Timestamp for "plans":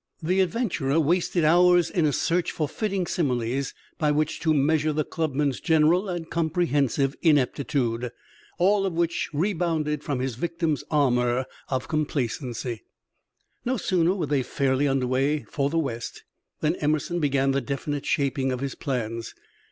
18.73-19.35